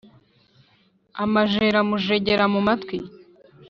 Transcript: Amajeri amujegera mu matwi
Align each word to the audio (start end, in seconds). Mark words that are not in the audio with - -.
Amajeri 1.23 1.77
amujegera 1.83 2.45
mu 2.53 2.59
matwi 2.67 2.97